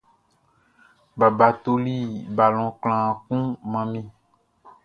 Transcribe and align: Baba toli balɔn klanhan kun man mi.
Baba 1.19 1.47
toli 1.63 1.97
balɔn 2.35 2.69
klanhan 2.81 3.15
kun 3.25 3.41
man 3.71 3.87
mi. 3.91 4.01